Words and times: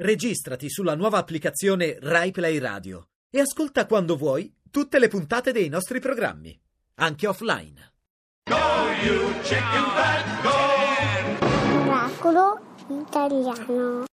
Registrati 0.00 0.70
sulla 0.70 0.94
nuova 0.94 1.18
applicazione 1.18 1.98
RaiPlay 2.00 2.58
Radio 2.58 3.08
e 3.28 3.40
ascolta 3.40 3.84
quando 3.84 4.16
vuoi 4.16 4.54
tutte 4.70 5.00
le 5.00 5.08
puntate 5.08 5.50
dei 5.50 5.68
nostri 5.68 5.98
programmi, 5.98 6.56
anche 7.00 7.26
offline. 7.26 7.94
Oracolo 11.82 12.60
italiano. 12.86 14.07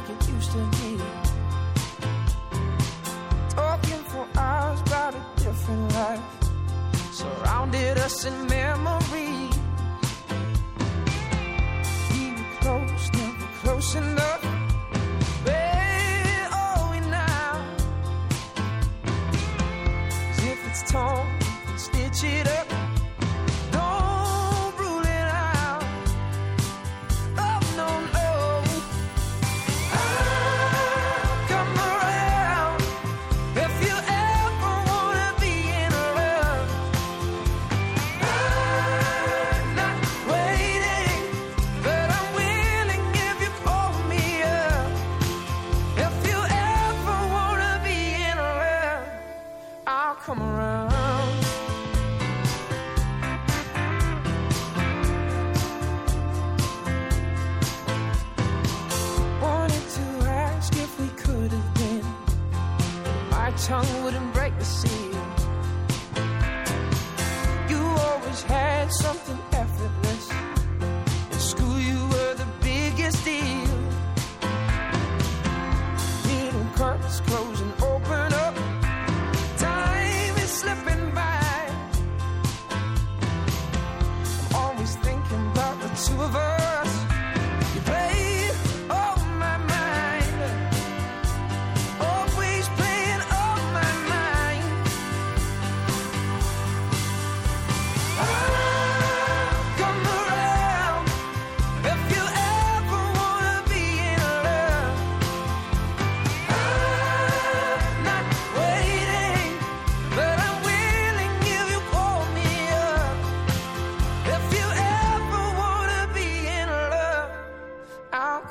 Like 0.00 0.10
it 0.10 0.28
used 0.28 0.52
to 0.52 0.58
be. 0.78 0.96
Talking 3.50 4.02
for 4.12 4.26
hours 4.36 4.80
about 4.82 5.14
a 5.14 5.22
different 5.36 5.92
life. 5.92 6.22
Surrounded 7.10 7.98
us 7.98 8.24
in 8.24 8.46
memory. 8.46 9.37
Tongue 63.68 64.02
wouldn't 64.02 64.32
break 64.32 64.58
the 64.58 64.64
seal. 64.64 64.97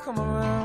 Come 0.04 0.18
around. 0.20 0.57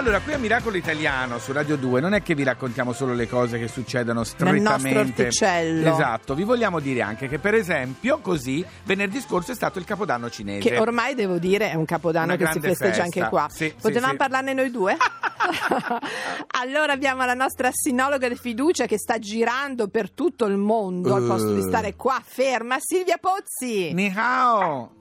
Allora, 0.00 0.20
qui 0.20 0.32
a 0.32 0.38
Miracolo 0.38 0.78
Italiano 0.78 1.38
su 1.38 1.52
Radio 1.52 1.76
2 1.76 2.00
non 2.00 2.14
è 2.14 2.22
che 2.22 2.34
vi 2.34 2.42
raccontiamo 2.42 2.94
solo 2.94 3.12
le 3.12 3.28
cose 3.28 3.58
che 3.58 3.68
succedono 3.68 4.24
strettamente. 4.24 4.70
nostro 4.88 5.00
orticello. 5.00 5.92
Esatto, 5.92 6.34
vi 6.34 6.42
vogliamo 6.44 6.80
dire 6.80 7.02
anche 7.02 7.28
che 7.28 7.38
per 7.38 7.52
esempio 7.52 8.18
così 8.20 8.64
venerdì 8.84 9.20
scorso 9.20 9.52
è 9.52 9.54
stato 9.54 9.78
il 9.78 9.84
Capodanno 9.84 10.30
cinese. 10.30 10.66
Che 10.66 10.78
ormai 10.78 11.14
devo 11.14 11.36
dire 11.36 11.70
è 11.70 11.74
un 11.74 11.84
capodanno 11.84 12.32
Una 12.32 12.36
che 12.36 12.50
si 12.50 12.60
festeggia 12.60 13.02
festa. 13.02 13.02
anche 13.02 13.28
qua. 13.28 13.46
Sì, 13.50 13.74
Potevamo 13.78 14.12
sì. 14.12 14.16
parlarne 14.16 14.54
noi 14.54 14.70
due? 14.70 14.96
allora 16.62 16.92
abbiamo 16.92 17.24
la 17.26 17.34
nostra 17.34 17.68
sinologa 17.70 18.26
di 18.26 18.36
fiducia 18.36 18.86
che 18.86 18.96
sta 18.98 19.18
girando 19.18 19.88
per 19.88 20.10
tutto 20.12 20.46
il 20.46 20.56
mondo 20.56 21.14
al 21.14 21.26
posto 21.26 21.52
di 21.52 21.60
Eh. 21.60 21.64
stare 21.68 21.94
qua 21.94 22.18
ferma, 22.24 22.76
Silvia 22.80 23.18
Pozzi. 23.20 23.92
Ni 23.92 24.10
hao! 24.16 24.92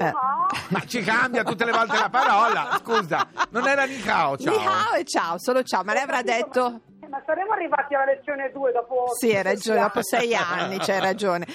Eh. 0.00 0.12
Ma 0.68 0.80
ci 0.86 1.00
cambia 1.02 1.44
tutte 1.44 1.64
le 1.64 1.70
volte 1.72 1.96
la 1.98 2.08
parola. 2.08 2.80
Scusa, 2.82 3.26
non 3.50 3.66
era 3.68 3.77
ni 3.84 4.00
hao, 4.06 4.36
ciao. 4.36 4.56
Ni 4.56 4.64
hao 4.64 4.94
e 4.94 5.04
ciao, 5.04 5.38
solo 5.38 5.62
ciao. 5.62 5.82
Ma 5.84 5.92
lei 5.92 6.02
avrà 6.02 6.22
detto... 6.22 6.82
Ma 7.08 7.22
saremo 7.24 7.52
arrivati 7.52 7.94
alla 7.94 8.04
lezione 8.04 8.50
2 8.52 8.72
dopo... 8.72 9.06
Sì, 9.18 9.34
hai 9.34 9.42
ragione, 9.42 9.80
dopo 9.80 10.02
sei 10.02 10.34
anni. 10.34 10.76
c'hai 10.78 11.00
ragione. 11.00 11.46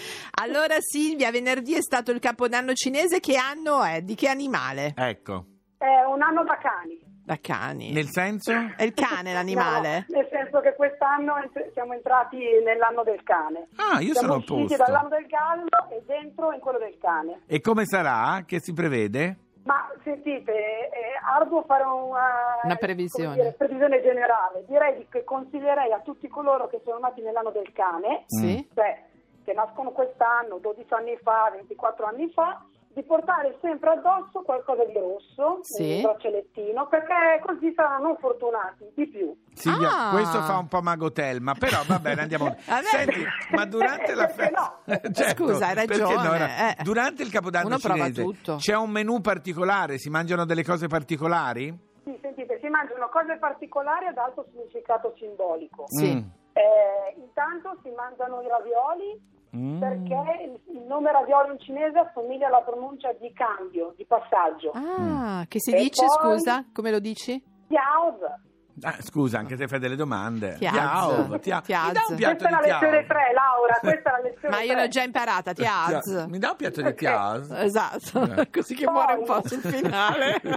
Allora 0.41 0.77
Silvia, 0.79 1.29
venerdì 1.29 1.75
è 1.75 1.81
stato 1.81 2.09
il 2.09 2.19
capodanno 2.19 2.73
cinese, 2.73 3.19
che 3.19 3.35
anno 3.37 3.83
è? 3.83 4.01
Di 4.01 4.15
che 4.15 4.29
animale? 4.29 4.93
Ecco, 4.97 5.45
È 5.77 5.85
un 6.11 6.23
anno 6.23 6.43
da 6.43 6.57
cani. 6.57 6.99
Da 7.23 7.37
cani. 7.39 7.91
nel 7.91 8.09
senso? 8.09 8.51
È 8.75 8.83
il 8.83 8.93
cane 8.95 9.31
l'animale? 9.31 10.05
No, 10.09 10.17
nel 10.17 10.27
senso 10.31 10.59
che 10.59 10.73
quest'anno 10.75 11.35
siamo 11.71 11.93
entrati 11.93 12.37
nell'anno 12.65 13.03
del 13.03 13.21
cane. 13.23 13.67
Ah, 13.75 14.01
io 14.01 14.13
siamo 14.13 14.19
sono 14.19 14.33
a 14.33 14.37
usciti 14.37 14.75
posto. 14.75 14.83
dall'anno 14.83 15.09
del 15.09 15.25
gallo 15.27 15.89
e 15.91 16.03
dentro 16.07 16.51
in 16.51 16.59
quello 16.59 16.79
del 16.79 16.97
cane. 16.99 17.41
E 17.45 17.61
come 17.61 17.85
sarà? 17.85 18.43
Che 18.45 18.59
si 18.59 18.73
prevede? 18.73 19.37
Ma 19.63 19.89
sentite, 20.03 20.89
è 20.89 21.01
arduo 21.23 21.63
fare 21.63 21.83
una, 21.83 22.59
Una 22.63 22.75
previsione. 22.75 23.33
dire, 23.35 23.51
previsione 23.53 24.01
generale. 24.01 24.65
Direi 24.67 24.97
di- 24.97 25.07
che 25.09 25.23
consiglierei 25.23 25.91
a 25.93 25.99
tutti 25.99 26.27
coloro 26.27 26.67
che 26.67 26.81
sono 26.83 26.99
nati 26.99 27.21
nell'anno 27.21 27.49
del 27.51 27.71
cane, 27.71 28.23
Sì? 28.27 28.67
cioè 28.73 29.03
che 29.45 29.53
nascono 29.53 29.91
quest'anno, 29.91 30.57
12 30.57 30.93
anni 30.93 31.17
fa, 31.17 31.49
24 31.51 32.05
anni 32.05 32.29
fa, 32.31 32.61
di 32.93 33.03
portare 33.03 33.57
sempre 33.61 33.89
addosso 33.91 34.41
qualcosa 34.43 34.85
di 34.85 34.93
rosso, 34.93 35.59
Sì. 35.61 35.95
un 35.95 36.01
braccialettino, 36.03 36.87
perché 36.87 37.41
così 37.45 37.73
saranno 37.75 38.15
fortunati 38.19 38.85
di 38.95 39.07
più. 39.09 39.35
Silvia, 39.53 40.09
Ah. 40.09 40.11
questo 40.11 40.41
fa 40.41 40.57
un 40.57 40.67
po' 40.67 40.81
Magotelma, 40.81 41.53
però 41.53 41.79
va 41.87 41.99
bene, 41.99 42.21
andiamo. 42.21 42.55
Senti, 42.83 43.23
ma 43.51 43.65
durante 43.65 44.13
la 44.13 44.27
festa. 44.27 44.79
no? 44.85 44.93
Certo, 45.11 45.45
Scusa, 45.47 45.67
hai 45.67 45.75
ragione, 45.75 46.15
no, 46.23 46.33
era- 46.33 46.75
eh. 46.77 46.83
Durante 46.83 47.23
il 47.23 47.31
capodanno 47.31 47.67
Uno 47.67 47.77
cinese 47.77 48.21
tutto. 48.23 48.55
c'è 48.57 48.75
un 48.75 48.89
menù 48.91 49.21
particolare? 49.21 49.97
Si 49.97 50.09
mangiano 50.09 50.45
delle 50.45 50.63
cose 50.63 50.87
particolari? 50.87 51.75
Sì, 52.03 52.17
sentite, 52.21 52.59
si 52.61 52.67
mangiano 52.67 53.09
cose 53.09 53.37
particolari 53.39 54.05
ad 54.07 54.17
alto 54.17 54.45
significato 54.51 55.13
simbolico. 55.17 55.85
Sì. 55.87 56.13
Mm. 56.13 56.27
Eh, 56.55 57.15
intanto 57.17 57.77
si 57.81 57.89
mangiano 57.89 58.41
i 58.41 58.47
ravioli 58.47 59.31
Mm. 59.55 59.79
perché 59.79 60.59
il, 60.71 60.81
nome 60.87 61.11
ravioli 61.11 61.51
in 61.53 61.59
cinese 61.59 61.97
assomiglia 61.99 62.47
alla 62.47 62.61
pronuncia 62.61 63.11
di 63.13 63.31
cambio, 63.33 63.93
di 63.95 64.05
passaggio. 64.05 64.71
Ah, 64.73 65.45
che 65.47 65.59
si 65.59 65.71
E 65.71 65.77
dice, 65.77 66.05
poi- 66.05 66.31
scusa? 66.37 66.65
Come 66.73 66.89
lo 66.91 66.99
dici? 66.99 67.41
Tiaoz. 67.67 68.41
Ah, 68.81 68.95
scusa, 69.01 69.37
anche 69.37 69.55
se 69.55 69.67
fai 69.67 69.77
delle 69.77 69.95
domande. 69.95 70.55
Tiaz. 70.57 70.73
Tiao, 70.73 71.39
tia- 71.39 71.61
Tiaz. 71.61 71.85
Mi 71.87 71.93
dà 71.93 72.01
un 72.09 72.15
piatto 72.15 72.37
Questa 72.37 72.47
è 72.47 72.51
la 72.51 72.59
di 72.61 72.67
lezione 72.71 73.05
3, 73.05 73.33
Laura, 73.33 73.77
questa 73.79 74.09
è 74.09 74.11
la 74.11 74.29
lezione 74.29 74.55
Ma 74.55 74.61
io 74.63 74.73
3. 74.73 74.81
l'ho 74.81 74.87
già 74.87 75.03
imparata, 75.03 75.53
Tiaz. 75.53 76.25
Mi 76.27 76.39
dà 76.39 76.49
un 76.49 76.55
piatto 76.55 76.81
di 76.81 76.93
tiao? 76.95 77.35
Esatto, 77.57 78.41
Eh. 78.41 78.49
così 78.51 78.73
che 78.73 78.89
muore 78.89 79.13
un 79.13 79.25
po' 79.25 79.47
sul 79.47 79.59
finale. 79.61 80.41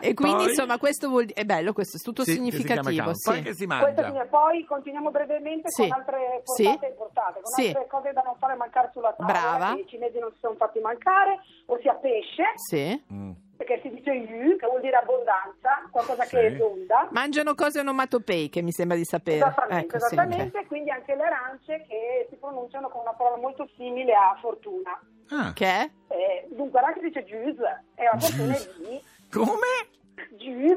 e 0.00 0.14
quindi 0.14 0.36
Poi? 0.44 0.48
insomma 0.48 0.78
questo 0.78 1.08
vuol 1.08 1.26
dire, 1.26 1.40
è 1.40 1.44
bello 1.44 1.72
questo, 1.72 1.96
è 1.96 2.00
tutto 2.00 2.22
Sì, 2.24 2.30
si 2.32 2.36
significativo. 2.36 3.04
cao. 3.04 3.14
sì. 3.14 3.30
Poi 3.30 3.42
che 3.42 3.54
si 3.54 3.66
Questo 3.66 4.26
poi 4.30 4.64
continuiamo 4.64 5.10
brevemente 5.10 5.70
Sì. 5.70 5.82
con 5.88 5.92
altre 5.98 6.42
Sì. 6.44 6.64
portate 6.64 6.94
portate, 6.96 7.40
con 7.42 7.52
Sì. 7.52 7.66
altre 7.68 7.86
cose 7.88 8.12
da 8.12 8.22
non 8.22 8.34
fare 8.38 8.54
mancare 8.54 8.90
sulla 8.92 9.12
tavola, 9.12 9.38
Brava. 9.38 9.72
i 9.76 9.86
cinesi 9.86 10.18
non 10.18 10.30
si 10.32 10.38
sono 10.40 10.54
fatti 10.56 10.78
mancare, 10.80 11.38
ossia 11.66 11.94
pesce, 11.94 12.44
Sì. 12.56 13.02
Mm. 13.12 13.30
perché 13.56 13.80
si 13.82 13.90
dice 13.90 14.10
yu, 14.12 14.56
che 14.56 14.66
vuol 14.66 14.80
dire 14.80 14.96
abbondanza, 14.96 15.86
qualcosa 15.90 16.24
Sì. 16.24 16.36
che 16.36 16.46
è 16.46 16.56
tonda. 16.56 17.08
Mangiano 17.10 17.54
cose 17.54 17.80
onomatopeiche, 17.80 18.62
mi 18.62 18.72
sembra 18.72 18.96
di 18.96 19.04
sapere. 19.04 19.36
Esattamente, 19.38 19.96
Ecco, 19.96 20.06
sì, 20.06 20.14
esattamente, 20.14 20.66
quindi 20.66 20.90
anche 20.90 21.14
le 21.14 21.22
arance 21.22 21.84
che 21.86 22.26
si 22.30 22.36
pronunciano 22.36 22.88
con 22.88 23.02
una 23.02 23.12
parola 23.12 23.36
molto 23.36 23.68
simile 23.76 24.14
a 24.14 24.36
fortuna. 24.40 24.98
Ah. 25.32 25.52
Che 25.52 25.64
è? 25.66 25.90
Eh, 26.08 26.48
dunque, 26.50 26.80
l'arance 26.80 27.02
dice 27.06 27.22
juice, 27.24 27.84
e 27.94 28.04
la 28.04 28.18
fortuna 28.18 28.54
è 28.54 28.58
di 28.78 29.00
come? 29.30 29.88
juice. 30.36 30.76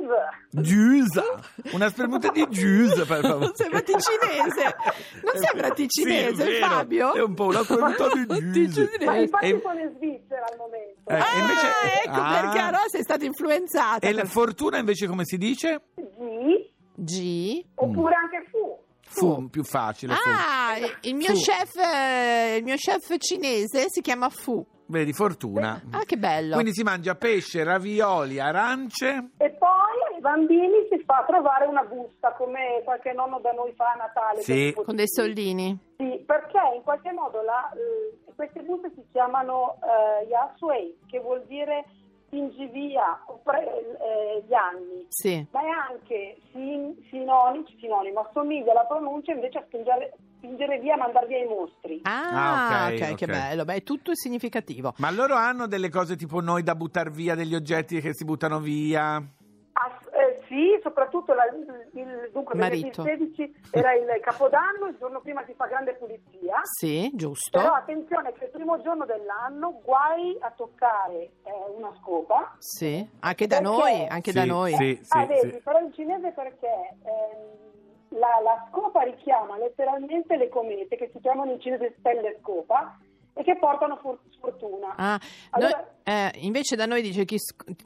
Giusa. 0.52 1.24
Una 1.74 1.90
spremuta 1.90 2.30
di 2.32 2.46
giusa, 2.50 3.06
per 3.06 3.22
favore. 3.22 3.52
Sembra 3.56 3.82
ticinese. 3.82 4.76
Non 5.24 5.36
sembra 5.44 5.70
ticinese, 5.72 6.46
Sì. 6.46 6.60
Fabio? 6.60 7.14
È 7.14 7.22
un 7.22 7.34
po' 7.34 7.46
una 7.46 7.64
spremuta 7.64 8.08
di 8.14 8.68
giusa. 8.70 8.90
Ma 9.06 9.16
infatti 9.18 9.46
E- 9.48 9.60
sono 9.62 9.80
in 9.80 9.94
Svizzera 9.98 10.46
al 10.50 10.58
momento. 10.58 11.10
Eh, 11.10 11.16
Ah, 11.16 11.40
invece- 11.40 12.04
ecco 12.06 12.20
Ah. 12.22 12.40
perché 12.42 12.58
allora 12.60 12.84
sei 12.88 13.04
stata 13.04 13.26
influenzata. 13.26 14.06
E 14.08 14.12
la 14.14 14.26
fortuna 14.26 14.78
invece 14.78 15.08
come 15.08 15.24
si 15.26 15.38
dice? 15.38 15.82
Di, 15.96 16.70
G. 16.96 17.64
oppure 17.76 18.14
anche 18.16 18.48
fu. 18.52 18.82
Fu, 19.06 19.50
più 19.50 19.64
facile. 19.64 20.14
fu. 20.16 20.30
Ah, 20.30 20.76
il 21.02 21.16
mio 21.16 21.34
Fu. 21.34 21.40
chef 21.40 21.76
eh, 21.78 22.56
il 22.58 22.64
mio 22.64 22.76
chef 22.76 23.16
cinese 23.18 23.86
si 23.88 24.02
chiama 24.02 24.30
Fu. 24.30 24.66
Vedi, 24.94 25.12
fortuna. 25.12 25.82
Ah, 25.90 26.04
che 26.06 26.18
bello. 26.18 26.54
Quindi 26.54 26.72
si 26.72 26.84
mangia 26.84 27.16
pesce, 27.16 27.64
ravioli, 27.64 28.40
arance. 28.40 29.32
E 29.38 29.50
poi 29.50 30.14
ai 30.14 30.22
bambini 30.22 30.86
si 30.88 31.02
fa 31.04 31.24
trovare 31.26 31.66
una 31.66 31.82
busta, 31.82 32.32
come 32.34 32.80
qualche 32.84 33.12
nonno 33.12 33.40
da 33.40 33.52
noi 33.54 33.74
fa 33.74 33.94
a 33.94 33.96
Natale. 33.96 34.42
Sì. 34.42 34.72
Con 34.86 34.96
dei 34.96 35.08
soldini. 35.08 35.76
Sì, 35.98 36.24
perché 36.28 36.60
in 36.76 36.84
qualche 36.84 37.12
modo 37.12 37.42
la, 37.42 37.72
eh, 37.72 38.34
queste 38.36 38.62
buste 38.62 38.92
si 38.94 39.04
chiamano 39.12 39.78
eh, 39.82 40.28
Yasuei, 40.28 40.96
che 41.08 41.20
vuol 41.20 41.44
dire 41.48 41.86
spingi 42.28 42.68
via 42.68 43.20
eh, 43.26 44.44
gli 44.48 44.54
anni. 44.54 45.08
Sì. 45.10 45.44
Ma 45.50 45.62
è 45.62 45.70
anche 45.90 46.38
sin- 46.52 46.96
sinonimo, 47.10 47.66
sinonimo, 47.80 48.20
assomiglia 48.20 48.74
alla 48.74 48.86
pronuncia 48.86 49.32
invece 49.32 49.58
a 49.58 49.64
spingere, 49.66 50.14
spingere 50.44 50.78
via, 50.80 50.98
mandare 50.98 51.28
via 51.28 51.38
i 51.40 51.48
mostri. 51.48 52.02
Ah, 52.04 52.84
Ah, 52.84 52.88
ok, 52.88 52.94
ok, 52.94 53.16
che 53.16 53.26
ok. 53.26 53.32
bello. 53.32 53.64
Beh, 53.66 53.76
è 53.76 53.84
tutto 53.84 54.12
significativo. 54.14 54.94
Ma 54.98 55.10
loro 55.10 55.36
hanno 55.36 55.68
delle 55.68 55.90
cose 55.90 56.18
tipo 56.18 56.42
noi 56.42 56.64
da 56.64 56.76
buttare 56.76 57.10
via, 57.10 57.34
degli 57.34 57.56
oggetti 57.56 58.02
che 58.02 58.14
si 58.14 58.26
buttano 58.26 58.60
via. 58.60 59.16
Ass- 59.16 60.08
eh, 60.14 60.44
sì, 60.48 60.80
soprattutto 60.84 61.34
la- 61.34 61.46
il, 61.46 62.00
il- 62.00 62.30
dunque, 62.34 62.56
venerdì 62.56 62.82
Marito. 62.82 63.04
16 63.04 63.56
era 63.72 63.94
il 63.94 64.06
capodanno, 64.22 64.88
il 64.88 64.98
giorno 65.00 65.22
prima 65.22 65.44
si 65.46 65.54
fa 65.56 65.66
grande 65.68 65.94
pulizia. 65.96 66.60
Sì, 66.64 67.10
giusto. 67.14 67.58
Però 67.60 67.72
attenzione 67.74 68.34
che 68.34 68.46
il 68.46 68.52
primo 68.52 68.80
giorno 68.82 69.06
dell'anno 69.06 69.80
guai 69.84 70.38
a 70.42 70.52
toccare 70.52 71.22
eh, 71.44 71.52
una 71.76 71.92
scopa. 72.02 72.54
Sì, 72.60 73.08
anche 73.22 73.48
da 73.48 73.60
Perché? 73.62 73.72
noi, 73.76 74.08
anche 74.08 74.32
da 74.34 74.42
Sì, 74.42 74.48
noi. 74.48 74.74
Sì, 74.76 75.00
sì, 75.02 75.18
ah, 75.18 75.26
vedi, 75.26 75.52
sì. 75.52 75.62
però 75.64 75.80
in 75.80 75.94
cinese 75.94 76.32
perché 76.32 76.68
ehm, 77.04 77.72
la, 78.14 78.40
la 78.44 78.68
scopa 78.70 79.02
richiama 79.04 79.58
letteralmente 79.58 80.36
le 80.38 80.50
comete 80.50 80.96
che 80.96 81.10
si 81.14 81.20
chiamano 81.20 81.52
in 81.52 81.60
cinese 81.60 81.96
stelle 82.00 82.38
scopa 82.42 82.98
e 83.36 83.44
che 83.44 83.58
portano 83.58 83.98
for- 83.98 84.20
sfortuna. 84.32 84.94
Ah, 84.96 85.20
Allora- 85.52 85.78
noi- 85.78 86.16
eh, 86.16 86.32
invece 86.42 86.76
da 86.76 86.86
noi 86.86 87.02
dice 87.02 87.26
chi, 87.26 87.38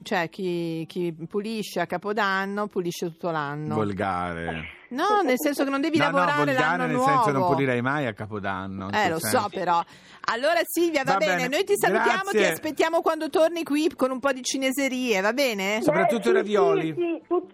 cioè, 0.04 0.28
chi, 0.30 0.86
chi 0.88 1.14
pulisce 1.14 1.80
a 1.80 1.86
Capodanno 1.86 2.68
pulisce 2.68 3.06
tutto 3.08 3.30
l'anno. 3.32 3.76
Volgare. 3.76 4.76
no, 4.90 5.22
nel 5.24 5.36
senso 5.40 5.64
che 5.64 5.70
non 5.70 5.80
devi 5.82 5.98
no, 5.98 6.06
no, 6.06 6.12
lavorare 6.12 6.38
volgare 6.46 6.60
l'anno 6.68 6.86
nel 6.86 6.96
nuovo. 6.96 7.10
senso 7.12 7.32
non 7.32 7.46
pulirei 7.48 7.82
mai 7.82 8.08
a 8.08 8.14
Capodanno. 8.14 8.90
Eh, 8.92 9.10
lo 9.10 9.20
senso. 9.20 9.40
so 9.42 9.50
però. 9.50 9.82
Allora 10.30 10.60
Silvia, 10.64 11.04
va, 11.06 11.14
Va 11.14 11.18
bene. 11.20 11.36
bene. 11.36 11.48
noi 11.48 11.64
ti 11.64 11.74
salutiamo, 11.78 12.22
Grazie. 12.24 12.40
ti 12.40 12.46
aspettiamo 12.46 13.00
quando 13.02 13.30
torni 13.30 13.64
qui 13.64 13.90
con 13.96 14.12
un 14.12 14.20
po' 14.20 14.34
di 14.34 14.44
cineserie, 14.44 15.22
va 15.22 15.32
bene? 15.32 15.82
soprattutto 15.82 16.30
Beh, 16.34 16.40
i 16.42 16.46
sì, 16.46 16.54
ravioli. 16.54 16.88
Sì, 16.88 16.94
sì, 16.96 17.22
tutti, 17.28 17.47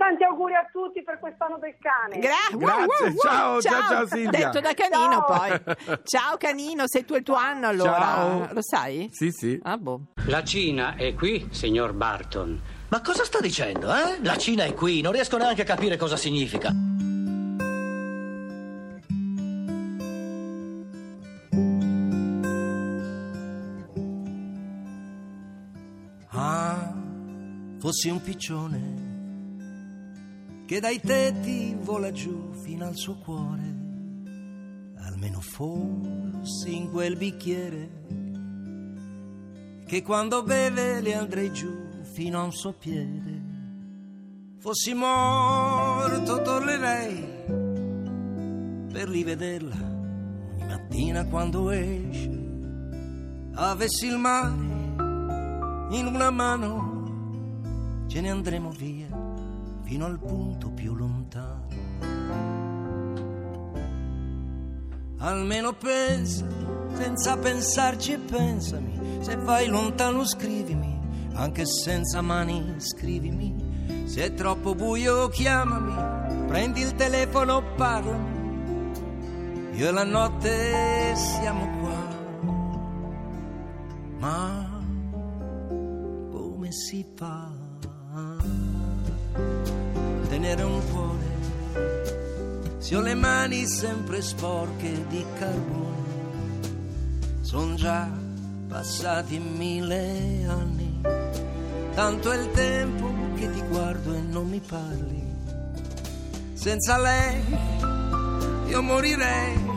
tanti, 0.00 0.24
auguri 0.24 0.54
a 0.54 0.66
tutti 0.72 1.02
per 1.02 1.18
quest'anno 1.18 1.58
del 1.58 1.76
cane. 1.78 2.18
Gra- 2.18 2.56
Grazie, 2.56 3.14
ciao, 3.20 3.60
ciao, 3.60 3.82
ciao, 3.82 4.06
Silvia. 4.06 4.30
Detto 4.48 4.60
da 4.60 4.72
canino 4.72 5.24
Ciao. 5.26 5.36
poi. 5.36 6.00
Ciao 6.04 6.36
canino, 6.38 6.84
sei 6.86 7.04
tu 7.04 7.14
il 7.16 7.22
tuo 7.22 7.34
anno 7.34 7.68
allora. 7.68 7.98
Ciao. 8.00 8.48
Lo 8.52 8.62
sai? 8.62 9.10
Sì, 9.12 9.30
sì. 9.30 9.60
Ah, 9.62 9.76
boh. 9.76 10.00
La 10.26 10.42
Cina 10.42 10.96
è 10.96 11.14
qui, 11.14 11.48
signor 11.50 11.92
Barton. 11.92 12.58
Ma 12.88 13.02
cosa 13.02 13.24
sta 13.24 13.40
dicendo, 13.40 13.94
eh? 13.94 14.18
La 14.22 14.36
Cina 14.36 14.64
è 14.64 14.72
qui, 14.72 15.02
non 15.02 15.12
riesco 15.12 15.36
neanche 15.36 15.62
a 15.62 15.66
capire 15.66 15.96
cosa 15.98 16.16
significa. 16.16 16.72
Ah, 26.32 26.94
fossi 27.78 28.08
un 28.08 28.20
piccione 28.22 29.09
che 30.70 30.78
dai 30.78 31.00
tetti 31.00 31.76
vola 31.80 32.12
giù 32.12 32.52
fino 32.52 32.86
al 32.86 32.94
suo 32.94 33.16
cuore. 33.16 33.74
Almeno 34.98 35.40
fossi 35.40 36.76
in 36.76 36.92
quel 36.92 37.16
bicchiere 37.16 37.90
che 39.84 40.00
quando 40.04 40.44
beve 40.44 41.00
le 41.00 41.14
andrei 41.16 41.52
giù 41.52 41.76
fino 42.12 42.38
a 42.38 42.44
un 42.44 42.52
suo 42.52 42.72
piede. 42.74 43.42
Fossi 44.58 44.94
morto 44.94 46.40
tornerei 46.40 47.24
per 48.92 49.08
rivederla 49.08 49.74
ogni 49.74 50.66
mattina 50.68 51.24
quando 51.24 51.70
esce. 51.70 52.48
Avessi 53.54 54.06
il 54.06 54.18
mare 54.18 54.54
in 55.96 56.06
una 56.06 56.30
mano 56.30 58.04
ce 58.06 58.20
ne 58.20 58.30
andremo 58.30 58.70
via 58.70 59.29
fino 59.90 60.06
al 60.06 60.20
punto 60.20 60.70
più 60.70 60.94
lontano. 60.94 61.66
Almeno 65.18 65.72
pensa, 65.72 66.46
senza 66.92 67.36
pensarci 67.36 68.16
pensami, 68.18 69.18
se 69.18 69.34
vai 69.34 69.66
lontano 69.66 70.24
scrivimi, 70.24 70.96
anche 71.32 71.66
senza 71.66 72.20
mani 72.20 72.76
scrivimi, 72.76 74.04
se 74.04 74.26
è 74.26 74.34
troppo 74.34 74.76
buio 74.76 75.26
chiamami, 75.26 76.46
prendi 76.46 76.82
il 76.82 76.94
telefono, 76.94 77.74
parlami, 77.74 78.92
io 79.72 79.88
e 79.88 79.90
la 79.90 80.04
notte 80.04 81.16
siamo 81.16 81.66
qua, 81.80 82.52
ma 84.20 84.82
come 86.30 86.70
si 86.70 87.04
fa 87.16 87.59
tenere 90.40 90.62
un 90.62 90.80
cuore. 90.90 91.28
Se 92.78 92.96
ho 92.96 93.02
le 93.02 93.14
mani 93.14 93.66
sempre 93.66 94.22
sporche 94.22 95.06
di 95.08 95.22
carbone 95.38 95.98
son 97.42 97.76
già 97.76 98.08
passati 98.68 99.38
mille 99.38 100.46
anni. 100.46 101.00
Tanto 101.94 102.32
è 102.32 102.38
il 102.38 102.50
tempo 102.52 103.12
che 103.34 103.50
ti 103.50 103.60
guardo 103.68 104.14
e 104.14 104.20
non 104.20 104.48
mi 104.48 104.60
parli. 104.60 105.22
Senza 106.54 106.98
lei 106.98 107.42
io 108.68 108.82
morirei 108.82 109.68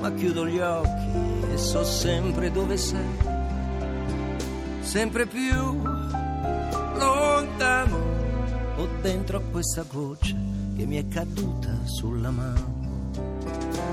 ma 0.00 0.12
chiudo 0.12 0.46
gli 0.46 0.60
occhi 0.60 1.52
e 1.52 1.58
so 1.58 1.82
sempre 1.82 2.52
dove 2.52 2.76
sei. 2.76 3.34
Sempre 4.82 5.26
più 5.26 5.82
lontano. 6.94 8.25
Ho 8.78 8.88
dentro 9.00 9.40
questa 9.50 9.84
goccia 9.90 10.34
che 10.76 10.84
mi 10.84 10.96
è 10.96 11.08
caduta 11.08 11.70
sulla 11.84 12.30
mano. 12.30 12.74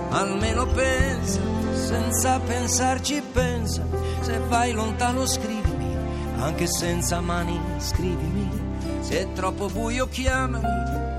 Almeno 0.10 0.66
pensa, 0.68 1.40
senza 1.74 2.40
pensarci 2.40 3.22
pensa, 3.32 3.84
se 4.20 4.38
vai 4.48 4.74
lontano 4.74 5.25
scrivimi, 5.25 5.96
anche 6.38 6.68
senza 6.68 7.20
mani 7.22 7.60
scrivimi, 7.78 8.50
se 9.00 9.22
è 9.22 9.34
troppo 9.34 9.68
buio 9.68 10.08
chiamami, 10.08 10.68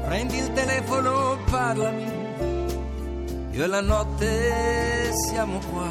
prendi 0.04 0.36
il 0.36 0.52
telefono, 0.52 1.38
parlami, 1.50 2.04
io 3.50 3.64
e 3.64 3.66
la 3.66 3.80
notte 3.80 5.10
siamo 5.28 5.58
qua, 5.70 5.90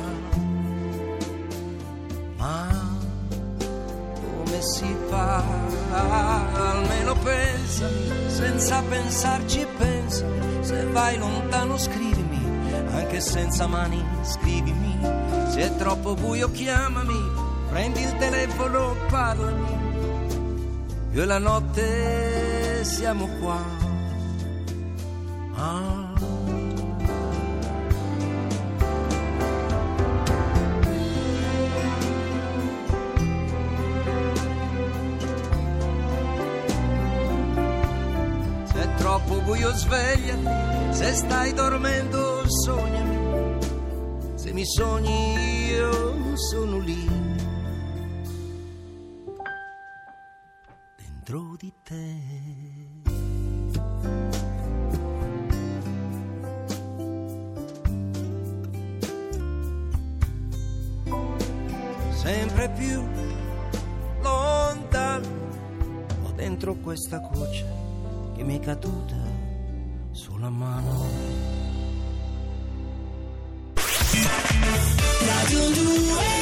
si 4.64 4.96
fa? 5.10 5.44
Almeno 6.72 7.16
pensa, 7.16 7.88
senza 8.28 8.82
pensarci 8.82 9.68
pensa, 9.78 10.26
se 10.62 10.86
vai 10.86 11.18
lontano 11.18 11.78
scrivimi, 11.78 12.42
anche 12.94 13.20
senza 13.20 13.68
mani 13.68 14.04
scrivimi, 14.24 14.98
se 15.50 15.62
è 15.62 15.76
troppo 15.76 16.16
buio 16.16 16.50
chiamami, 16.52 17.22
prendi 17.70 18.02
il 18.02 18.16
telefono, 18.18 18.96
parlami, 19.10 19.78
io 21.12 21.22
e 21.22 21.26
la 21.26 21.40
notte 21.40 22.84
siamo 22.84 23.28
qua. 23.40 23.62
Ah. 25.56 26.13
Troppo 39.26 39.42
buio 39.42 39.72
svegliati, 39.74 40.94
se 40.94 41.14
stai 41.14 41.54
dormendo 41.54 42.44
sognami, 42.48 43.58
se 44.36 44.54
mi 44.54 44.66
sogni 44.66 45.68
io 45.68 46.36
sono 46.36 46.78
lì, 46.80 47.08
dentro 50.98 51.56
di 51.58 51.74
te. 51.84 52.42
Sempre 62.12 62.70
più 62.70 63.04
lontano, 64.22 65.28
ho 66.24 66.32
dentro 66.32 66.76
questa 66.76 67.18
goccia 67.18 67.93
che 68.36 68.44
mi 68.44 68.58
è 68.58 68.60
caduta 68.60 69.16
sulla 70.12 70.50
mano. 70.50 71.06
Radio 75.26 75.70
2 75.70 76.33